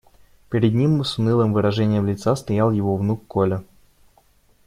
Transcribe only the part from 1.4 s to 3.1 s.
выражением лица стоял его